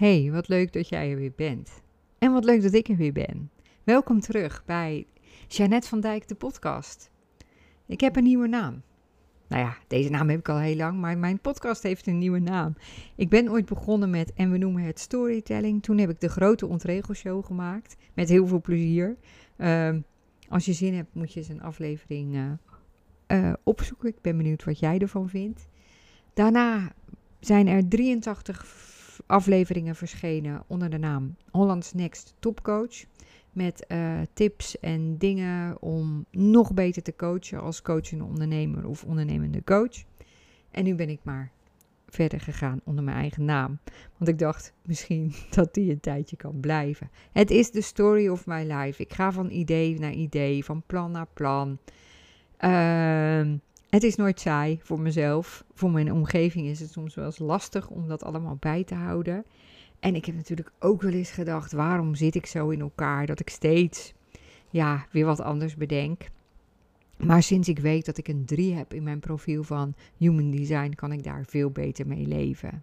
[0.00, 1.82] Hey, wat leuk dat jij er weer bent.
[2.18, 3.50] En wat leuk dat ik er weer ben.
[3.84, 5.06] Welkom terug bij
[5.48, 7.10] Jeannette van Dijk, de podcast.
[7.86, 8.82] Ik heb een nieuwe naam.
[9.48, 12.38] Nou ja, deze naam heb ik al heel lang, maar mijn podcast heeft een nieuwe
[12.38, 12.76] naam.
[13.16, 15.82] Ik ben ooit begonnen met, en we noemen het storytelling.
[15.82, 19.16] Toen heb ik de grote ontregelshow gemaakt, met heel veel plezier.
[19.56, 20.00] Ehm,
[20.48, 22.50] als je zin hebt, moet je eens een aflevering uh,
[23.26, 24.08] uh, opzoeken.
[24.08, 25.68] Ik ben benieuwd wat jij ervan vindt.
[26.34, 26.92] Daarna
[27.40, 28.98] zijn er 83
[29.30, 33.04] afleveringen verschenen onder de naam Hollands Next Topcoach.
[33.52, 39.64] Met uh, tips en dingen om nog beter te coachen als coachende ondernemer of ondernemende
[39.64, 40.04] coach.
[40.70, 41.50] En nu ben ik maar
[42.08, 43.78] verder gegaan onder mijn eigen naam.
[44.16, 47.10] Want ik dacht misschien dat die een tijdje kan blijven.
[47.32, 49.02] Het is de story of my life.
[49.02, 51.78] Ik ga van idee naar idee, van plan naar plan.
[52.60, 53.52] Uh,
[53.90, 55.64] het is nooit saai voor mezelf.
[55.74, 59.44] Voor mijn omgeving is het soms wel eens lastig om dat allemaal bij te houden.
[60.00, 63.40] En ik heb natuurlijk ook wel eens gedacht: waarom zit ik zo in elkaar dat
[63.40, 64.12] ik steeds
[64.70, 66.28] ja, weer wat anders bedenk.
[67.16, 70.92] Maar sinds ik weet dat ik een 3 heb in mijn profiel van Human Design,
[70.94, 72.82] kan ik daar veel beter mee leven.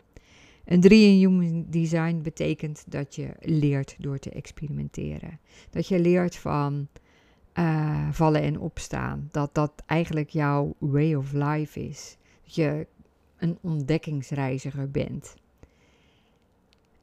[0.66, 5.40] Een 3 in Human Design betekent dat je leert door te experimenteren.
[5.70, 6.88] Dat je leert van
[7.60, 9.28] uh, vallen en opstaan.
[9.32, 12.18] Dat dat eigenlijk jouw way of life is.
[12.44, 12.88] Dat je
[13.38, 15.36] een ontdekkingsreiziger bent.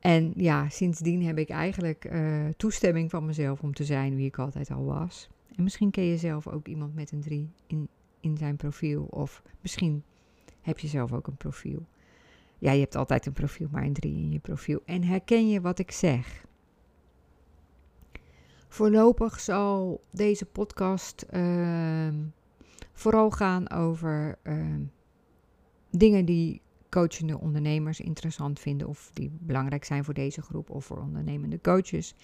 [0.01, 4.39] En ja, sindsdien heb ik eigenlijk uh, toestemming van mezelf om te zijn wie ik
[4.39, 5.29] altijd al was.
[5.57, 7.89] En misschien ken je zelf ook iemand met een drie in,
[8.21, 9.07] in zijn profiel.
[9.11, 10.03] Of misschien
[10.61, 11.87] heb je zelf ook een profiel.
[12.59, 14.83] Ja, je hebt altijd een profiel, maar een drie in je profiel.
[14.85, 16.45] En herken je wat ik zeg?
[18.75, 22.09] Voorlopig zal deze podcast uh,
[22.93, 24.75] vooral gaan over uh,
[25.91, 30.99] dingen die coachende ondernemers interessant vinden of die belangrijk zijn voor deze groep of voor
[30.99, 32.15] ondernemende coaches.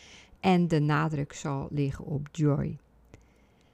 [0.40, 2.78] En de nadruk zal liggen op joy.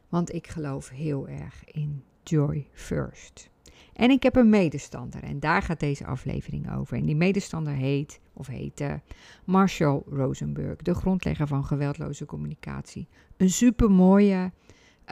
[0.08, 3.50] Want ik geloof heel erg in joy first.
[3.92, 6.96] En ik heb een medestander en daar gaat deze aflevering over.
[6.96, 9.00] En die medestander heet, of heette,
[9.44, 13.08] Marshall Rosenberg, de grondlegger van geweldloze communicatie.
[13.36, 14.52] Een supermooie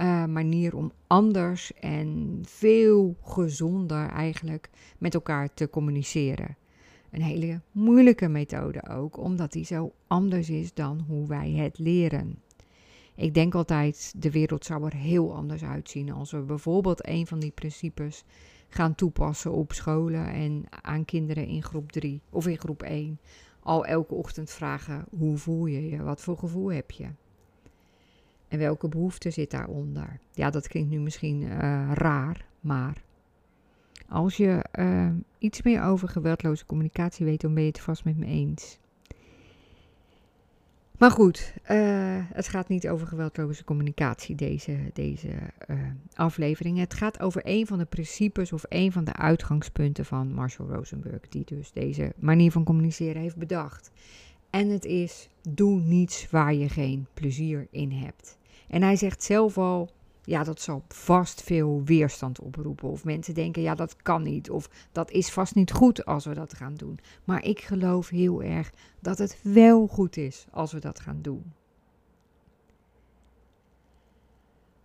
[0.01, 6.57] uh, manier om anders en veel gezonder eigenlijk met elkaar te communiceren.
[7.11, 12.39] Een hele moeilijke methode ook, omdat die zo anders is dan hoe wij het leren.
[13.17, 17.39] Ik denk altijd, de wereld zou er heel anders uitzien als we bijvoorbeeld een van
[17.39, 18.25] die principes
[18.69, 23.19] gaan toepassen op scholen en aan kinderen in groep 3 of in groep 1.
[23.61, 26.03] Al elke ochtend vragen: hoe voel je je?
[26.03, 27.07] Wat voor gevoel heb je?
[28.49, 30.19] En welke behoefte zit daaronder?
[30.33, 33.03] Ja, dat klinkt nu misschien uh, raar, maar
[34.09, 38.17] als je uh, iets meer over geweldloze communicatie weet, dan ben je het vast met
[38.17, 38.79] me eens.
[41.05, 41.79] Maar goed, uh,
[42.33, 45.29] het gaat niet over geweldloze communicatie, deze, deze
[45.67, 45.79] uh,
[46.15, 46.79] aflevering.
[46.79, 51.29] Het gaat over een van de principes of een van de uitgangspunten van Marshall Rosenberg,
[51.29, 53.91] die dus deze manier van communiceren heeft bedacht.
[54.51, 58.39] En het is: doe niets waar je geen plezier in hebt.
[58.69, 59.91] En hij zegt zelf al:
[60.25, 62.89] ja, dat zal vast veel weerstand oproepen.
[62.89, 64.51] Of mensen denken, ja, dat kan niet.
[64.51, 66.99] Of dat is vast niet goed als we dat gaan doen.
[67.25, 71.53] Maar ik geloof heel erg dat het wel goed is als we dat gaan doen.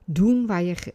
[0.06, 0.94] Doen waar je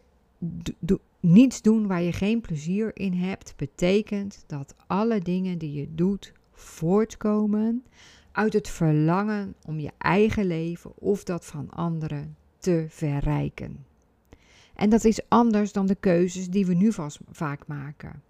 [1.19, 6.33] niets doen waar je geen plezier in hebt, betekent dat alle dingen die je doet
[6.51, 7.83] voortkomen
[8.31, 13.85] uit het verlangen om je eigen leven of dat van anderen te verrijken.
[14.75, 18.21] En dat is anders dan de keuzes die we nu vast vaak maken.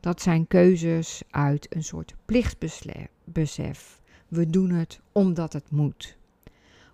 [0.00, 4.00] Dat zijn keuzes uit een soort plichtbesef.
[4.28, 6.16] We doen het omdat het moet.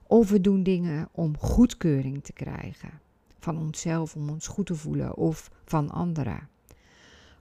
[0.03, 3.01] Of we doen dingen om goedkeuring te krijgen.
[3.39, 6.49] Van onszelf, om ons goed te voelen, of van anderen.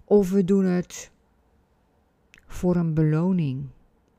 [0.03, 1.11] Of we doen het
[2.47, 3.67] voor een beloning,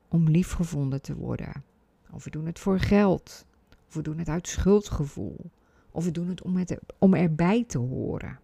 [0.07, 1.63] om liefgevonden te worden.
[2.11, 3.45] Of we doen het voor geld.
[3.87, 5.51] Of we doen het uit schuldgevoel.
[5.95, 8.39] Of we doen het om, het, om erbij te horen.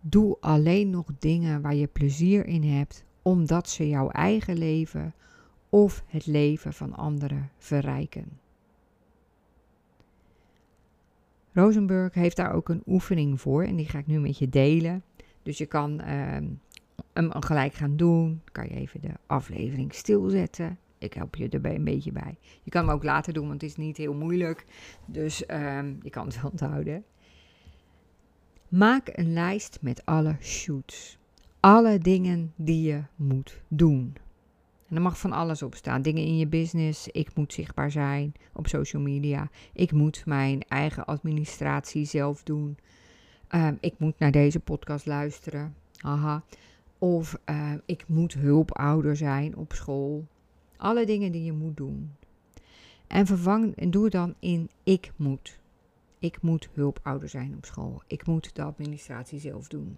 [0.00, 5.14] Doe alleen nog dingen waar je plezier in hebt, omdat ze jouw eigen leven
[5.68, 8.38] of het leven van anderen verrijken.
[11.52, 15.02] Rosenberg heeft daar ook een oefening voor en die ga ik nu met je delen.
[15.42, 16.06] Dus je kan uh,
[17.12, 18.40] hem gelijk gaan doen.
[18.52, 20.78] Kan je even de aflevering stilzetten.
[20.98, 22.38] Ik help je erbij een beetje bij.
[22.62, 24.64] Je kan hem ook later doen, want het is niet heel moeilijk.
[25.06, 27.04] Dus um, je kan het wel onthouden.
[28.68, 31.18] Maak een lijst met alle shoots.
[31.60, 34.16] alle dingen die je moet doen.
[34.88, 36.02] En er mag van alles op staan.
[36.02, 37.08] Dingen in je business.
[37.08, 39.50] Ik moet zichtbaar zijn op social media.
[39.72, 42.78] Ik moet mijn eigen administratie zelf doen.
[43.48, 45.74] Ehm, ik moet naar deze podcast luisteren.
[45.96, 46.44] Haha.
[46.98, 50.26] Of ehm, ik moet hulpouder zijn op school.
[50.76, 52.12] Alle dingen die je moet doen.
[53.06, 55.58] En vervang en doe dan in ik moet.
[56.18, 58.02] Ik moet hulpouder zijn op school.
[58.06, 59.96] Ik moet de administratie zelf doen.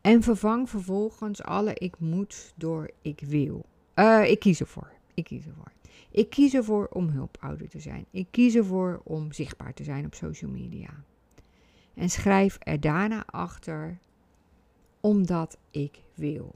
[0.00, 3.64] En vervang vervolgens alle ik moet door ik wil.
[3.94, 4.90] Uh, ik kies ervoor.
[5.14, 5.72] Ik kies ervoor.
[6.10, 8.06] Ik kies ervoor om hulpouder te zijn.
[8.10, 11.04] Ik kies ervoor om zichtbaar te zijn op social media.
[11.94, 13.98] En schrijf er daarna achter
[15.00, 16.54] omdat ik wil.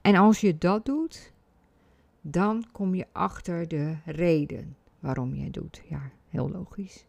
[0.00, 1.32] En als je dat doet,
[2.20, 5.82] dan kom je achter de reden waarom je het doet.
[5.88, 7.06] Ja, heel logisch.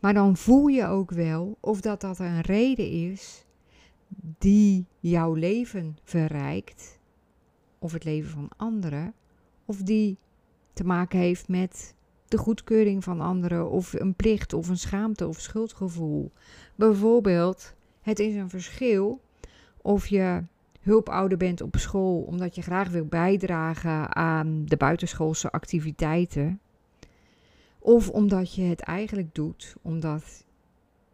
[0.00, 3.46] Maar dan voel je ook wel of dat, dat een reden is
[4.38, 6.98] die jouw leven verrijkt,
[7.78, 9.14] of het leven van anderen,
[9.64, 10.18] of die
[10.72, 11.94] te maken heeft met
[12.28, 16.32] de goedkeuring van anderen, of een plicht, of een schaamte of schuldgevoel.
[16.74, 19.20] Bijvoorbeeld, het is een verschil
[19.82, 20.42] of je
[20.82, 26.60] hulpouder bent op school omdat je graag wil bijdragen aan de buitenschoolse activiteiten.
[27.78, 30.44] Of omdat je het eigenlijk doet omdat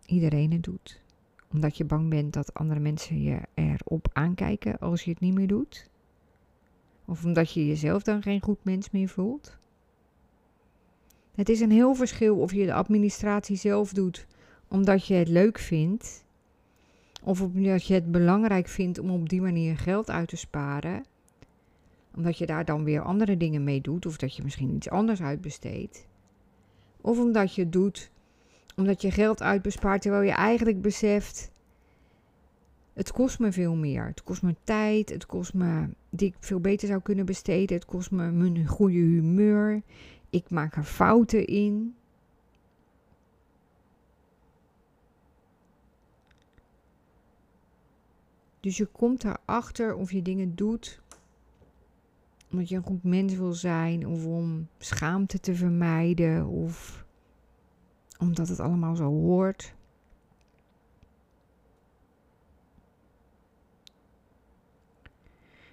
[0.07, 1.03] iedereen het doet.
[1.53, 5.47] Omdat je bang bent dat andere mensen je erop aankijken als je het niet meer
[5.47, 5.91] doet.
[7.05, 9.57] Of omdat je jezelf dan geen goed mens meer voelt.
[11.35, 14.27] Het is een heel verschil of je de administratie zelf doet
[14.69, 16.25] omdat je het leuk vindt.
[17.29, 21.05] Of omdat je het belangrijk vindt om op die manier geld uit te sparen.
[22.17, 24.07] Omdat je daar dan weer andere dingen mee doet.
[24.07, 26.07] Of dat je misschien iets anders uitbesteedt.
[27.01, 28.11] Of omdat je doet
[28.77, 31.51] omdat je geld uitbespaart terwijl je eigenlijk beseft.
[32.93, 34.07] Het kost me veel meer.
[34.07, 35.09] Het kost me tijd.
[35.09, 37.77] Het kost me die ik veel beter zou kunnen besteden.
[37.77, 39.83] Het kost me mijn goede humeur.
[40.31, 41.95] Ik maak er fouten in.
[48.69, 51.01] Dus je komt erachter of je dingen doet
[52.51, 57.05] omdat je een goed mens wil zijn, of om schaamte te vermijden, of
[58.19, 59.75] omdat het allemaal zo hoort.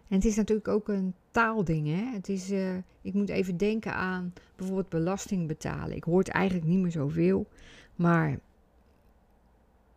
[0.08, 1.88] En het is natuurlijk ook een taalding.
[1.88, 2.12] Hè?
[2.14, 5.96] Het is, uh, ik moet even denken aan bijvoorbeeld belasting betalen.
[5.96, 7.48] Ik hoor het eigenlijk niet meer zoveel.
[7.96, 8.40] Maar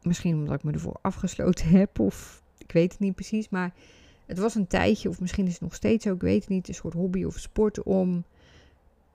[0.02, 1.98] misschien omdat ik me ervoor afgesloten heb.
[1.98, 3.48] Of ik weet het niet precies.
[3.48, 3.72] Maar
[4.26, 6.68] het was een tijdje, of misschien is het nog steeds zo, ik weet het niet,
[6.68, 8.24] een soort hobby of sport om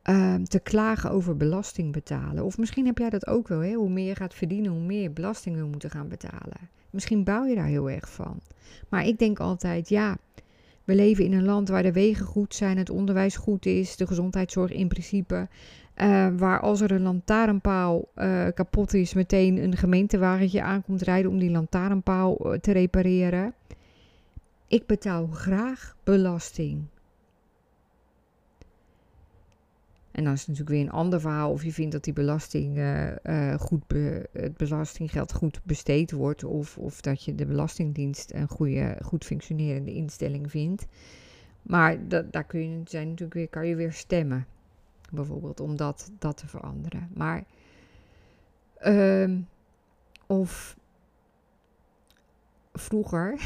[0.02, 2.44] ehm, te klagen over belasting betalen.
[2.44, 3.74] Of misschien heb jij dat ook wel, hè?
[3.74, 6.70] hoe meer je gaat verdienen, hoe meer je belasting wil moeten gaan betalen.
[6.90, 8.40] Misschien bouw je daar heel erg van.
[8.90, 10.18] Maar ik denk altijd, ja,
[10.84, 14.08] we leven in een land waar de wegen goed zijn, het onderwijs goed is, de
[14.08, 15.48] gezondheidszorg in principe.
[15.98, 21.40] Uh, waar als er een lantaarnpaal uh, kapot is, meteen een gemeentewagentje aankomt rijden om
[21.40, 23.54] die lantaarnpaal uh, te repareren.
[24.68, 26.84] Ik betaal graag belasting.
[30.12, 32.82] En dan is het natuurlijk weer een ander verhaal of je vindt dat die belasting,
[33.60, 33.84] goed
[34.32, 36.44] het belastinggeld goed besteed wordt.
[36.44, 40.86] Of, of dat je de Belastingdienst een goede, goed functionerende instelling vindt.
[41.62, 44.46] Maar dat, daar kun je, natuurlijk weer, kan je weer stemmen.
[45.14, 47.10] Bijvoorbeeld om dat, dat te veranderen.
[47.14, 47.44] Maar
[48.86, 49.38] uh,
[50.26, 50.78] of
[52.74, 53.42] vroeger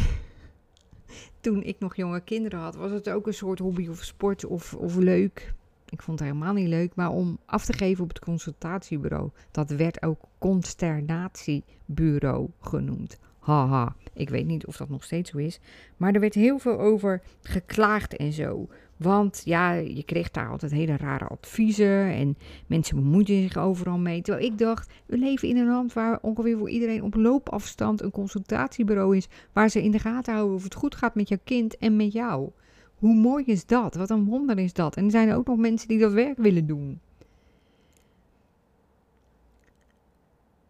[1.42, 4.74] toen ik nog jonge kinderen had, was het ook een soort hobby of sport of,
[4.74, 5.54] of leuk.
[5.90, 9.30] Ik vond het helemaal niet leuk, maar om af te geven op het consultatiebureau.
[9.52, 13.20] Dat werd ook consternatiebureau genoemd.
[13.40, 15.60] Haha, ik weet niet of dat nog steeds zo is.
[15.98, 18.68] Maar er werd heel veel over geklaagd en zo.
[18.98, 22.38] Want ja, je kreeg daar altijd hele rare adviezen en
[22.68, 24.22] mensen bemoeiden zich overal mee.
[24.22, 28.12] Terwijl ik dacht, we leven in een land waar ongeveer voor iedereen op loopafstand een
[28.12, 29.28] consultatiebureau is.
[29.54, 32.14] Waar ze in de gaten houden of het goed gaat met jouw kind en met
[32.14, 32.50] jou.
[32.96, 33.96] Hoe mooi is dat?
[33.96, 34.96] Wat een wonder is dat?
[34.96, 37.00] En er zijn er ook nog mensen die dat werk willen doen.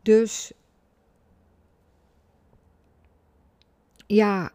[0.02, 0.54] Dus
[4.08, 4.52] ja,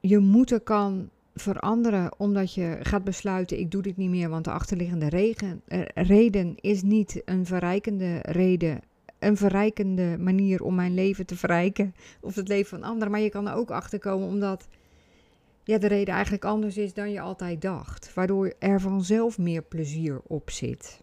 [0.00, 4.50] je moeten kan veranderen omdat je gaat besluiten: ik doe dit niet meer, want de
[4.50, 5.08] achterliggende
[5.66, 8.80] eh, reden is niet een verrijkende reden.
[9.18, 13.10] Een verrijkende manier om mijn leven te verrijken of het leven van anderen.
[13.10, 14.68] Maar je kan er ook achter komen omdat
[15.64, 18.14] ja, de reden eigenlijk anders is dan je altijd dacht.
[18.14, 21.02] Waardoor er vanzelf meer plezier op zit.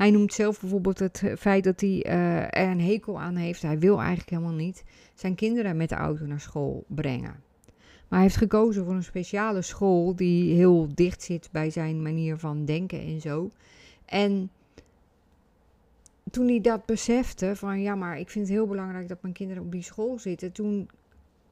[0.00, 3.62] Hij noemt zelf bijvoorbeeld het feit dat hij uh, er een hekel aan heeft.
[3.62, 7.42] Hij wil eigenlijk helemaal niet zijn kinderen met de auto naar school brengen.
[8.08, 12.38] Maar hij heeft gekozen voor een speciale school die heel dicht zit bij zijn manier
[12.38, 13.50] van denken en zo.
[14.04, 14.50] En
[16.30, 19.62] toen hij dat besefte, van ja, maar ik vind het heel belangrijk dat mijn kinderen
[19.62, 20.88] op die school zitten, toen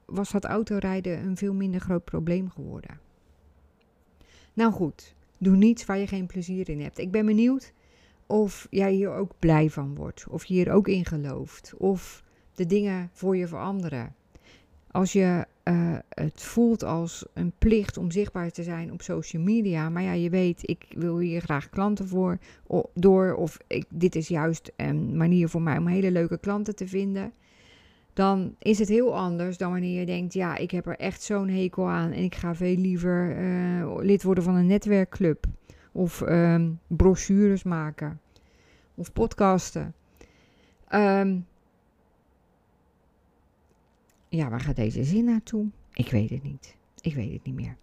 [0.05, 3.01] was dat autorijden een veel minder groot probleem geworden.
[4.53, 6.99] Nou goed, doe niets waar je geen plezier in hebt.
[6.99, 7.73] Ik ben benieuwd
[8.29, 12.23] of jij hier ook blij van wordt, of je hier ook in gelooft, of
[12.55, 14.15] de dingen voor je veranderen.
[14.91, 19.89] Als je uh, het voelt als een plicht om zichtbaar te zijn op social media,
[19.89, 22.39] maar ja, je weet, ik wil hier graag klanten voor
[22.95, 26.89] door, of ik, dit is juist een manier voor mij om hele leuke klanten te
[26.89, 27.33] vinden
[28.19, 31.49] dan is het heel anders dan wanneer je denkt: ja, ik heb er echt zo'n
[31.49, 35.47] hekel aan en ik ga veel liever uh, lid worden van een netwerkclub
[35.93, 38.21] of um, brochures maken
[38.95, 39.95] of podcasten.
[40.93, 41.47] Um,
[44.29, 45.67] ja, waar gaat deze zin naartoe?
[45.93, 46.77] Ik weet het niet.
[47.01, 47.77] Ik weet het niet meer.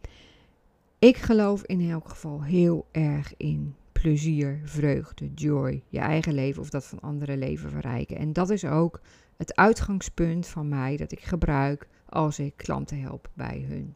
[0.99, 6.69] Ik geloof in elk geval heel erg in plezier, vreugde, joy, je eigen leven of
[6.69, 8.17] dat van andere leven verrijken.
[8.17, 9.01] En dat is ook
[9.37, 13.95] het uitgangspunt van mij dat ik gebruik als ik klanten help bij hun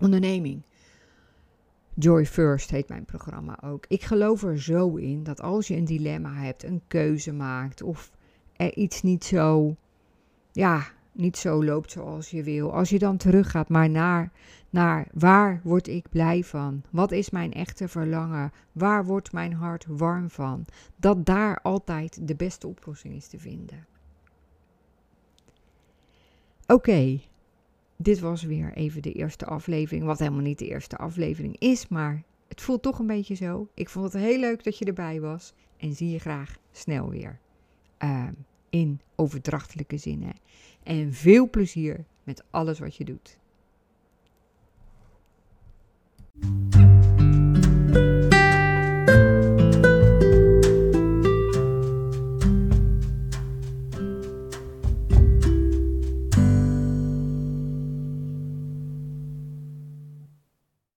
[0.00, 0.62] onderneming.
[1.96, 3.84] Joy First heet mijn programma ook.
[3.88, 8.10] Ik geloof er zo in dat als je een dilemma hebt, een keuze maakt of
[8.56, 9.76] er iets niet zo,
[10.52, 12.72] ja, niet zo loopt zoals je wil.
[12.72, 14.32] Als je dan teruggaat maar naar,
[14.70, 16.82] naar waar word ik blij van?
[16.90, 18.52] Wat is mijn echte verlangen?
[18.72, 20.64] Waar wordt mijn hart warm van?
[20.96, 23.86] Dat daar altijd de beste oplossing is te vinden.
[26.66, 27.20] Oké,
[27.96, 30.04] dit was weer even de eerste aflevering.
[30.04, 33.68] Wat helemaal niet de eerste aflevering is, maar het voelt toch een beetje zo.
[33.74, 37.38] Ik vond het heel leuk dat je erbij was en zie je graag snel weer.
[38.04, 38.28] Uh,
[38.70, 40.32] in overdrachtelijke zinnen.
[40.82, 43.38] En veel plezier met alles wat je doet.